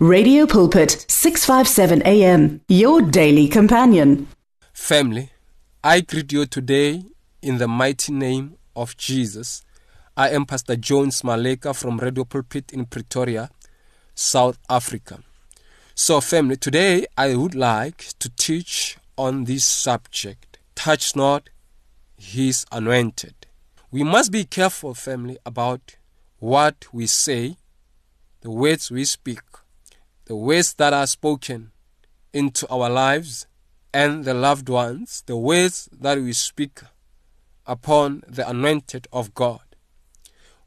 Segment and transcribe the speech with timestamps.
[0.00, 4.28] Radio Pulpit 657 AM your daily companion.
[4.72, 5.30] Family,
[5.82, 7.02] I greet you today
[7.42, 9.64] in the mighty name of Jesus.
[10.16, 13.50] I am Pastor Jones Maleka from Radio Pulpit in Pretoria,
[14.14, 15.18] South Africa.
[15.96, 21.50] So, family, today I would like to teach on this subject touch not
[22.16, 23.34] his anointed.
[23.90, 25.96] We must be careful, family, about
[26.38, 27.56] what we say,
[28.42, 29.40] the words we speak,
[30.28, 31.72] the words that are spoken
[32.34, 33.46] into our lives
[33.94, 36.82] and the loved ones, the words that we speak
[37.66, 39.62] upon the anointed of God.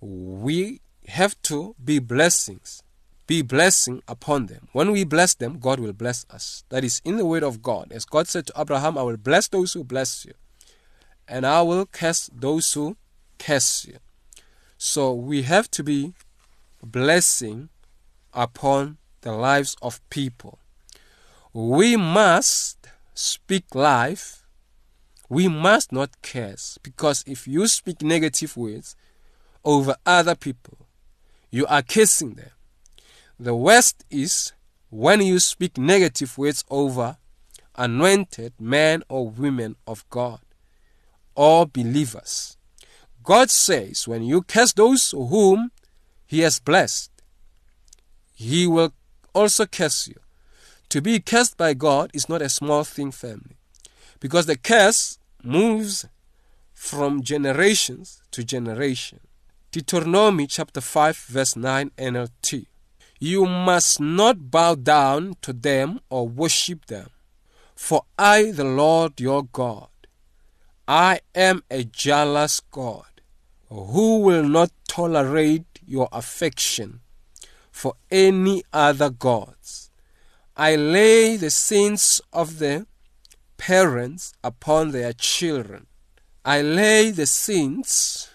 [0.00, 2.84] We have to be blessings,
[3.26, 4.68] be blessing upon them.
[4.72, 6.62] When we bless them, God will bless us.
[6.68, 7.90] That is in the word of God.
[7.90, 10.34] As God said to Abraham, I will bless those who bless you,
[11.26, 12.96] and I will curse those who
[13.40, 13.96] curse you.
[14.76, 16.14] So we have to be
[16.80, 17.70] blessing
[18.32, 20.58] upon the lives of people.
[21.52, 24.46] We must speak life.
[25.28, 28.96] We must not curse because if you speak negative words
[29.64, 30.86] over other people,
[31.50, 32.50] you are cursing them.
[33.38, 34.52] The worst is
[34.90, 37.18] when you speak negative words over
[37.74, 40.40] anointed men or women of God
[41.34, 42.56] or believers.
[43.22, 45.70] God says when you curse those whom
[46.26, 47.10] He has blessed,
[48.32, 48.92] He will
[49.34, 50.16] also curse you.
[50.90, 53.56] To be cursed by God is not a small thing, family,
[54.20, 56.06] because the curse moves
[56.72, 59.20] from generations to generation.
[59.70, 62.66] Deuteronomy chapter 5, verse 9 NLT.
[63.18, 67.10] You must not bow down to them or worship them,
[67.74, 69.88] for I, the Lord your God,
[70.86, 73.04] I am a jealous God
[73.68, 77.00] who will not tolerate your affection
[77.78, 79.88] for any other gods.
[80.56, 82.88] I lay the sins of the
[83.56, 85.86] parents upon their children.
[86.44, 88.30] I lay the sins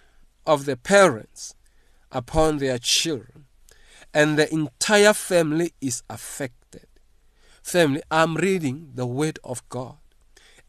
[0.48, 1.56] of the parents
[2.10, 3.48] upon their children,
[4.14, 6.88] and the entire family is affected.
[7.62, 9.98] Family, I'm reading the Word of God,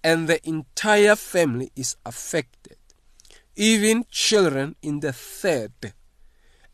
[0.03, 2.79] and the entire family is affected.
[3.55, 5.95] Even children in the third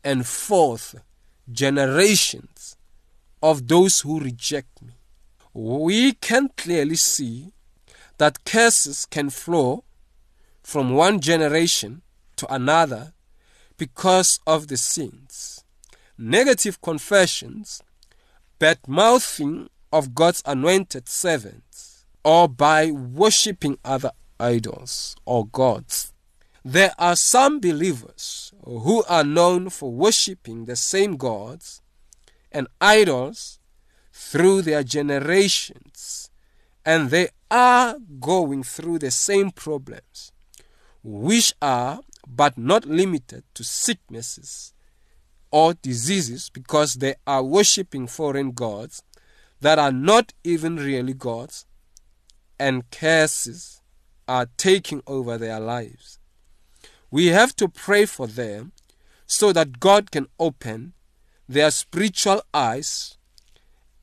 [0.03, 0.95] and fourth
[1.49, 2.75] generations
[3.41, 4.93] of those who reject me.
[5.53, 7.53] We can clearly see
[8.17, 9.83] that curses can flow
[10.61, 12.01] from one generation
[12.37, 13.13] to another
[13.77, 15.63] because of the sins.
[16.17, 17.81] Negative confessions,
[18.59, 26.13] bad mouthing of God's anointed servants, or by worshipping other idols or gods.
[26.63, 31.81] There are some believers who are known for worshipping the same gods
[32.51, 33.59] and idols
[34.13, 36.29] through their generations,
[36.85, 40.31] and they are going through the same problems,
[41.03, 44.73] which are but not limited to sicknesses
[45.51, 49.03] or diseases because they are worshipping foreign gods
[49.59, 51.65] that are not even really gods,
[52.59, 53.81] and curses
[54.27, 56.19] are taking over their lives.
[57.11, 58.71] We have to pray for them
[59.27, 60.93] so that God can open
[61.47, 63.17] their spiritual eyes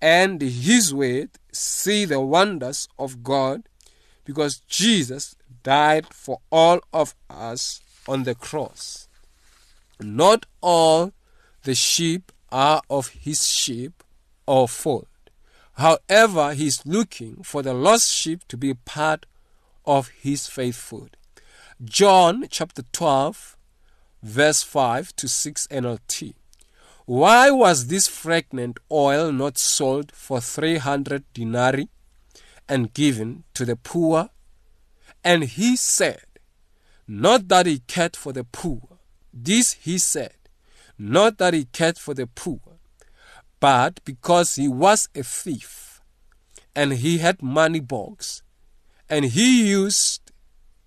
[0.00, 3.62] and His word see the wonders of God
[4.24, 9.08] because Jesus died for all of us on the cross.
[10.00, 11.12] Not all
[11.64, 14.04] the sheep are of His sheep
[14.46, 15.06] or fold.
[15.74, 19.26] However, He is looking for the lost sheep to be part
[19.86, 21.08] of His faithful.
[21.84, 23.56] John chapter 12,
[24.22, 26.34] verse 5 to 6 NLT.
[27.06, 31.88] Why was this fragrant oil not sold for 300 denarii
[32.68, 34.30] and given to the poor?
[35.22, 36.24] And he said,
[37.06, 38.98] Not that he cared for the poor.
[39.32, 40.34] This he said,
[40.98, 42.60] not that he cared for the poor,
[43.60, 46.00] but because he was a thief
[46.74, 48.42] and he had money box
[49.08, 50.27] and he used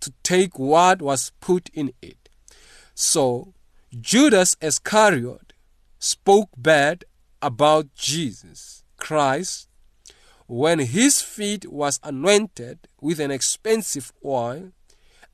[0.02, 2.30] to take what was put in it.
[2.94, 3.54] So
[4.00, 5.54] Judas Iscariot
[6.00, 7.06] spoke bad
[7.42, 9.68] about Jesus Christ
[10.48, 14.72] when his feet was anointed with an expensive oil.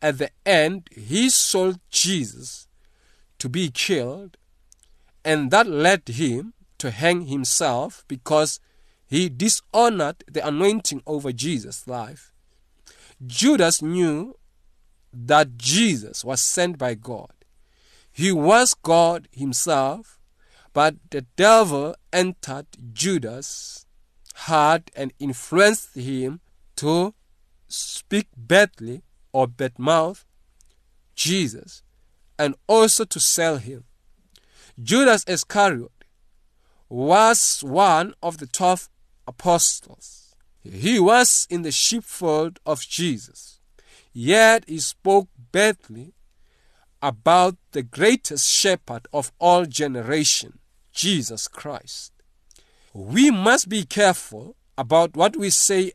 [0.01, 2.67] At the end, he sold Jesus
[3.39, 4.37] to be killed,
[5.25, 8.59] and that led him to hang himself because
[9.07, 12.31] he dishonored the anointing over Jesus' life.
[13.25, 14.35] Judas knew
[15.13, 17.31] that Jesus was sent by God.
[18.12, 20.19] He was God Himself,
[20.74, 23.88] But the devil entered Judas'
[24.36, 26.39] heart and influenced him
[26.75, 27.15] to
[27.68, 29.01] speak badly
[29.31, 30.24] or badmouth
[31.15, 31.81] Jesus
[32.38, 33.86] and also to sell him.
[34.81, 36.03] Judas Iscariot
[36.89, 38.89] was one of the twelve
[39.27, 40.36] apostles.
[40.63, 43.56] He was in the sheepfold of Jesus,
[44.17, 46.11] yet he spoke badly
[47.03, 50.57] about the greatest shepherd of all generation,
[50.91, 52.11] Jesus Christ.
[52.95, 55.91] We must be careful about what we say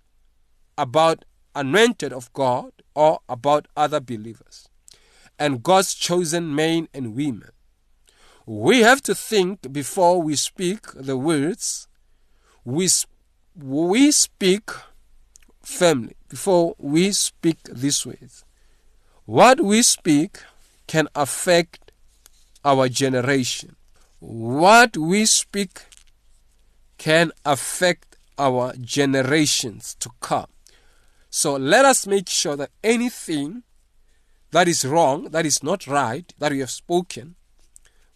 [0.78, 4.69] about anointed of God or about other believers
[5.36, 7.50] and God's chosen men and women.
[8.46, 11.88] We have to think before we speak the words.
[12.64, 12.88] We,
[13.56, 14.70] we speak
[15.62, 18.44] firmly before we speak these words.
[19.25, 20.38] What we speak
[20.87, 21.93] can affect
[22.64, 23.76] our generation.
[24.19, 25.82] What we speak
[26.99, 30.47] can affect our generations to come.
[31.31, 33.62] So let us make sure that anything
[34.50, 37.37] that is wrong, that is not right, that we have spoken,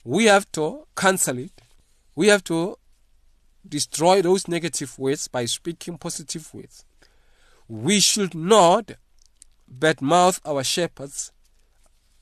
[0.04, 1.62] we have to cancel it.
[2.14, 2.78] We have to
[3.68, 6.84] destroy those negative words by speaking positive words.
[7.68, 8.92] We should not
[9.72, 11.32] badmouth our shepherds,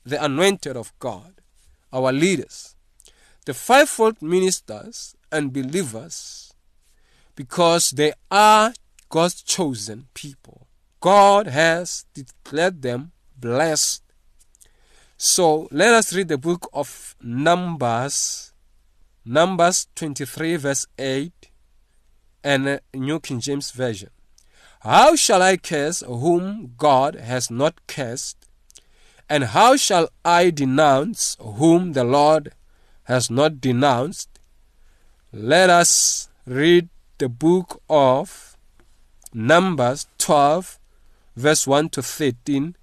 [0.03, 1.41] the anointed of God,
[1.93, 2.75] our leaders,
[3.45, 6.53] the fivefold ministers and believers,
[7.35, 8.73] because they are
[9.09, 10.67] God's chosen people.
[10.99, 14.05] God has declared them blessed
[15.17, 18.51] so let us read the book of Numbers,
[19.23, 21.31] Numbers 23, verse 8,
[22.43, 24.09] and New King James Version.
[24.85, 28.37] How shall I curse whom God has not cursed?
[29.27, 32.53] And how shall I denounce whom the Lord
[33.05, 34.29] has not denounced?
[35.33, 38.55] Let us read the book of
[39.33, 40.79] Numbers 12,
[41.35, 42.75] verse 1 to 13,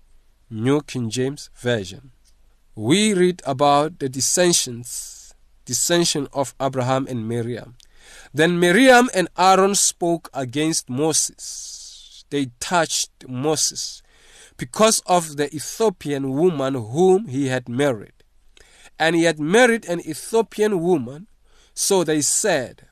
[0.50, 2.10] New King James Version
[2.74, 5.34] we read about the dissensions,
[5.64, 7.76] dissension of Abraham and Miriam.
[8.32, 11.81] Then Miriam and Aaron spoke against Moses.
[12.32, 14.02] They touched Moses
[14.56, 18.14] because of the Ethiopian woman whom he had married.
[18.98, 21.26] And he had married an Ethiopian woman,
[21.74, 22.86] so they said,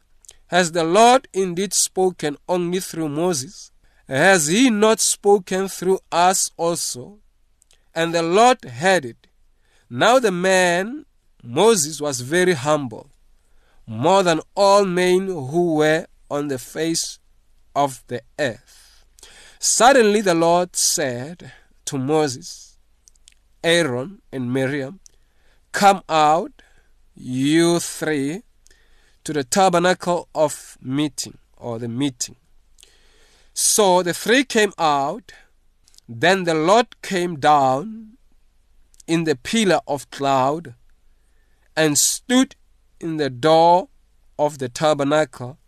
[0.48, 3.72] Has the Lord indeed spoken only through Moses?
[4.06, 7.20] Has he not spoken through us also?
[7.94, 9.26] And the Lord heard it.
[9.88, 11.06] Now the man,
[11.42, 13.10] Moses, was very humble,
[13.86, 17.18] more than all men who were on the face
[17.74, 18.89] of the earth.
[19.62, 21.52] Suddenly the Lord said
[21.84, 22.78] to Moses,
[23.62, 25.00] Aaron, and Miriam,
[25.72, 26.62] Come out,
[27.14, 28.42] you three,
[29.22, 32.36] to the tabernacle of meeting, or the meeting.
[33.52, 35.32] So the three came out.
[36.08, 38.16] Then the Lord came down
[39.06, 40.74] in the pillar of cloud
[41.76, 42.56] and stood
[42.98, 43.90] in the door
[44.38, 45.58] of the tabernacle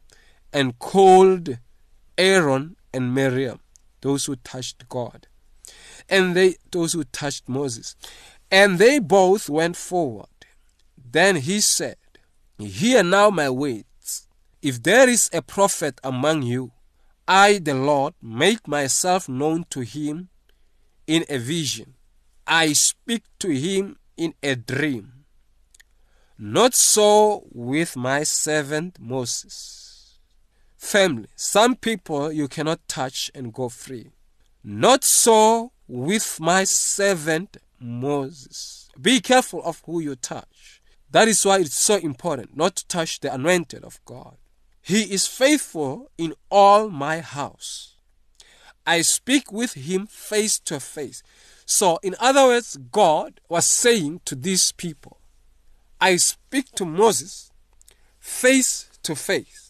[0.50, 1.58] and called
[2.16, 3.60] Aaron and Miriam,
[4.02, 5.26] those who touched God,
[6.08, 7.96] and they those who touched Moses.
[8.50, 10.26] And they both went forward.
[11.02, 11.96] Then he said,
[12.58, 14.28] Hear now my words.
[14.60, 16.72] If there is a prophet among you,
[17.26, 20.28] I, the Lord, make myself known to him
[21.06, 21.94] in a vision.
[22.47, 25.25] I speak to him in a dream.
[26.38, 29.91] Not so with my servant Moses.
[30.82, 34.10] Family, some people you cannot touch and go free.
[34.64, 38.90] Not so with my servant Moses.
[39.00, 40.82] Be careful of who you touch.
[41.10, 44.36] That is why it's so important not to touch the anointed of God.
[44.82, 47.94] He is faithful in all my house.
[48.84, 51.22] I speak with him face to face.
[51.64, 55.20] So, in other words, God was saying to these people,
[56.00, 57.50] I speak to Moses
[58.18, 59.62] face to face.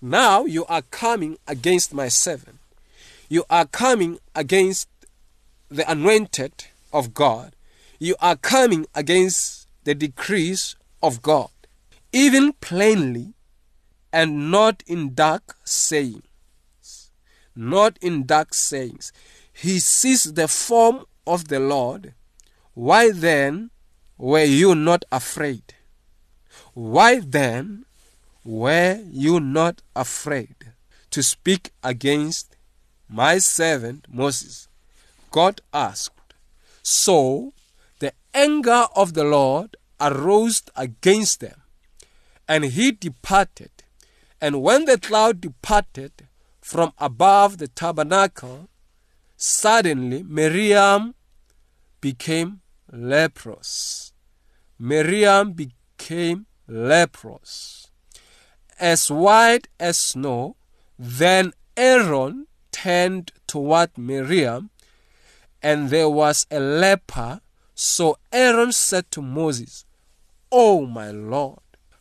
[0.00, 2.58] Now you are coming against my servant.
[3.28, 4.88] You are coming against
[5.68, 7.54] the anointed of God.
[7.98, 11.50] You are coming against the decrees of God,
[12.12, 13.34] even plainly
[14.12, 16.22] and not in dark sayings.
[17.56, 19.12] Not in dark sayings.
[19.52, 22.14] He sees the form of the Lord,
[22.74, 23.70] why then
[24.16, 25.74] were you not afraid?
[26.72, 27.84] Why then
[28.48, 30.72] were you not afraid
[31.10, 32.56] to speak against
[33.06, 34.68] my servant Moses?
[35.30, 36.32] God asked.
[36.82, 37.52] So
[37.98, 41.60] the anger of the Lord arose against them,
[42.48, 43.70] And he departed.
[44.40, 46.12] And when the cloud departed
[46.62, 48.70] from above the tabernacle,
[49.36, 51.14] suddenly Miriam
[52.00, 54.14] became leprous.
[54.78, 57.90] Miriam became leprous,
[58.78, 60.56] as white as snow.
[60.98, 64.70] Then Aaron turned toward Miriam,
[65.62, 67.40] and there was a leper.
[67.74, 69.84] So Aaron said to Moses,
[70.50, 71.60] Oh, my Lord,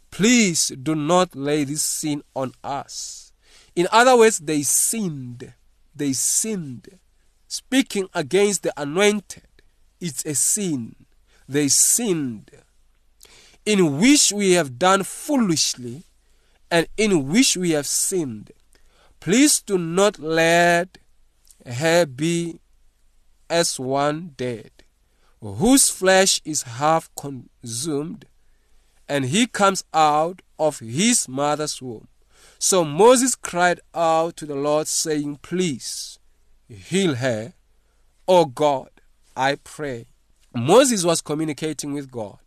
[0.10, 3.34] please do not lay this sin on us.
[3.76, 5.54] In other words, they sinned.
[5.96, 6.98] They sinned.
[7.48, 9.44] Speaking against the anointed,
[10.02, 10.96] it's a sin.
[11.48, 12.52] They sinned.
[13.66, 16.07] In which we have done foolishly
[16.70, 18.52] and in which we have sinned.
[19.20, 20.98] Please do not let
[21.66, 22.60] her be
[23.50, 24.72] as one dead,
[25.42, 28.26] whose flesh is half consumed,
[29.08, 32.08] and he comes out of his mother's womb.
[32.60, 36.20] So Moses cried out to the Lord, saying, Please
[36.68, 37.54] heal her,
[38.28, 38.90] O God,
[39.36, 40.08] I pray.
[40.54, 42.40] Moses was communicating with God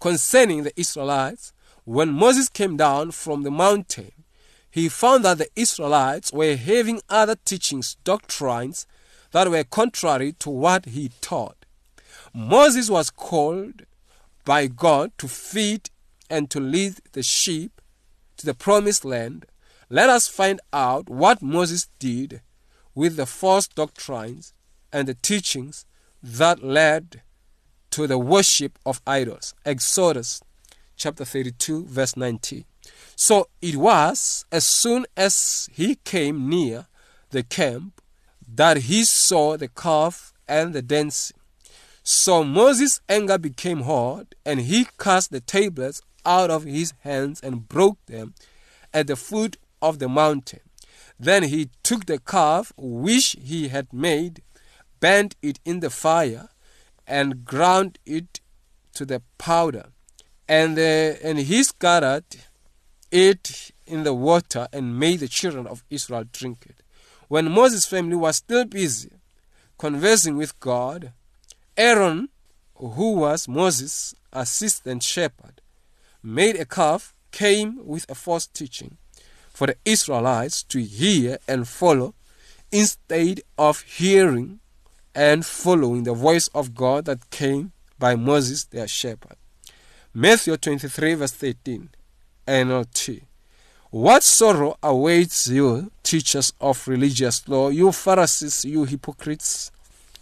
[0.00, 1.52] concerning the Israelites.
[1.88, 4.12] When Moses came down from the mountain,
[4.70, 8.86] he found that the Israelites were having other teachings, doctrines
[9.30, 11.64] that were contrary to what he taught.
[12.34, 13.86] Moses was called
[14.44, 15.88] by God to feed
[16.28, 17.80] and to lead the sheep
[18.36, 19.46] to the promised land.
[19.88, 22.42] Let us find out what Moses did
[22.94, 24.52] with the false doctrines
[24.92, 25.86] and the teachings
[26.22, 27.22] that led
[27.92, 29.54] to the worship of idols.
[29.64, 30.42] Exodus
[30.98, 32.64] chapter 32, verse 19.
[33.16, 36.86] So it was as soon as he came near
[37.30, 38.02] the camp
[38.46, 41.36] that he saw the calf and the dancing.
[42.02, 47.68] So Moses' anger became hot, and he cast the tablets out of his hands and
[47.68, 48.34] broke them
[48.92, 50.60] at the foot of the mountain.
[51.20, 54.42] Then he took the calf which he had made,
[55.00, 56.48] burnt it in the fire,
[57.06, 58.40] and ground it
[58.94, 59.88] to the powder.
[60.48, 62.24] And, uh, and he scattered
[63.10, 66.82] it in the water and made the children of Israel drink it.
[67.28, 69.12] When Moses' family was still busy
[69.78, 71.12] conversing with God,
[71.76, 72.28] Aaron,
[72.74, 75.60] who was Moses' assistant shepherd,
[76.22, 78.96] made a calf, came with a false teaching
[79.52, 82.14] for the Israelites to hear and follow
[82.72, 84.60] instead of hearing
[85.14, 89.36] and following the voice of God that came by Moses their shepherd.
[90.14, 91.90] Matthew 23, verse 13,
[92.46, 93.22] NLT.
[93.90, 99.70] What sorrow awaits you, teachers of religious law, you Pharisees, you hypocrites,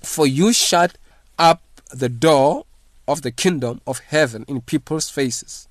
[0.02, 0.98] for you shut
[1.38, 1.62] up
[1.92, 2.64] the door
[3.06, 5.68] of the kingdom of heaven in people's faces.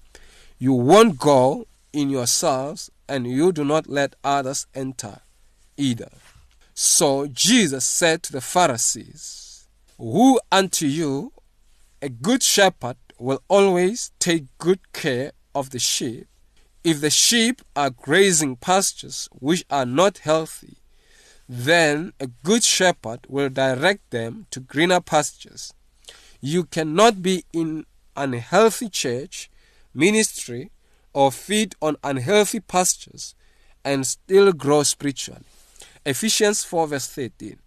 [0.59, 5.19] You won't go in yourselves, and you do not let others enter
[5.75, 6.09] either.
[6.73, 9.67] So Jesus said to the Pharisees,
[9.97, 11.33] Who unto you
[12.01, 16.27] a good shepherd will always take good care of the sheep.
[16.83, 20.77] If the sheep are grazing pastures which are not healthy,
[21.47, 25.73] then a good shepherd will direct them to greener pastures.
[26.41, 29.49] You cannot be in an unhealthy church,
[29.93, 30.71] ministry,
[31.13, 33.35] or feed on unhealthy pastures
[33.83, 35.41] and still grow spiritually.
[36.05, 37.57] Ephesians 4 verse 13.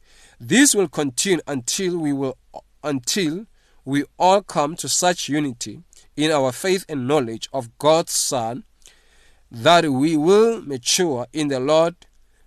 [0.40, 2.36] This will continue until we will
[2.84, 3.46] until
[3.88, 5.80] we all come to such unity
[6.14, 8.64] in our faith and knowledge of God's Son
[9.50, 11.96] that we will mature in the Lord,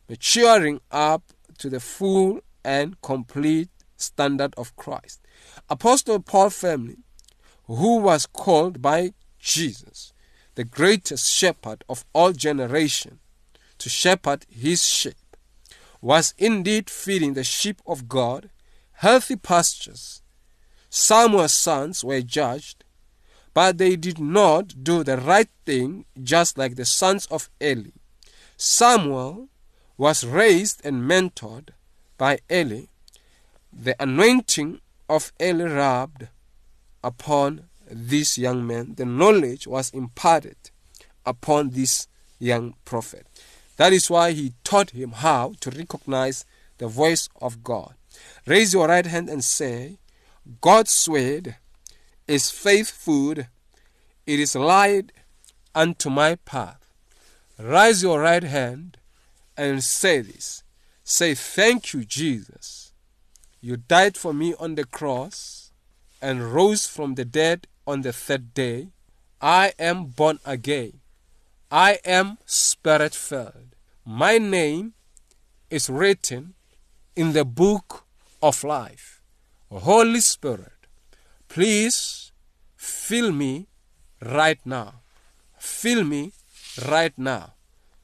[0.07, 1.23] maturing up
[1.57, 5.19] to the full and complete standard of Christ.
[5.67, 6.97] Apostle Paul family,
[7.65, 10.13] who was called by Jesus,
[10.53, 13.17] the greatest shepherd of all generation,
[13.79, 15.15] to shepherd his sheep,
[16.01, 18.51] was indeed feeding the sheep of God
[18.91, 20.20] healthy pastures.
[20.93, 22.83] Samuel's sons were judged,
[23.53, 27.91] but they did not do the right thing just like the sons of Eli.
[28.57, 29.47] Samuel
[29.97, 31.69] was raised and mentored
[32.17, 32.87] by Eli.
[33.71, 36.27] The anointing of Eli rubbed
[37.01, 38.95] upon this young man.
[38.95, 40.57] The knowledge was imparted
[41.25, 43.25] upon this young prophet.
[43.77, 46.43] That is why he taught him how to recognize
[46.79, 47.93] the voice of God.
[48.45, 49.99] Raise your right hand and say,
[50.59, 51.55] God's word
[52.27, 53.47] is faith food,
[54.25, 55.11] it is light
[55.75, 56.91] unto my path.
[57.59, 58.97] Raise your right hand
[59.55, 60.63] and say this.
[61.03, 62.91] Say, Thank you, Jesus.
[63.59, 65.71] You died for me on the cross
[66.21, 68.87] and rose from the dead on the third day.
[69.39, 71.01] I am born again.
[71.69, 73.75] I am spirit filled.
[74.05, 74.93] My name
[75.69, 76.55] is written
[77.15, 78.05] in the book
[78.41, 79.20] of life.
[79.79, 80.87] Holy Spirit,
[81.47, 82.31] please
[82.75, 83.67] fill me
[84.21, 84.95] right now.
[85.57, 86.33] Fill me
[86.89, 87.53] right now.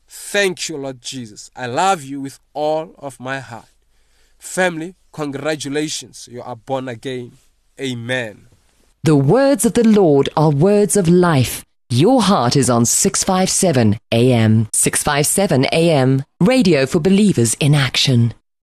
[0.07, 1.51] Thank you, Lord Jesus.
[1.55, 3.69] I love you with all of my heart.
[4.39, 6.29] Family, congratulations.
[6.31, 7.33] You are born again.
[7.79, 8.47] Amen.
[9.03, 11.63] The words of the Lord are words of life.
[11.89, 14.67] Your heart is on 657 AM.
[14.73, 16.23] 657 AM.
[16.41, 18.33] Radio for believers in action.